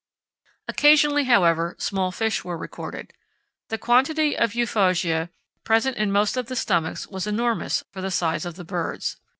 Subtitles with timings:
[0.67, 3.13] Occasionally, however, small fish were recorded.
[3.69, 5.29] The quantity of Euphausiæ
[5.63, 9.17] present in most of the stomachs was enormous for the size of the birds.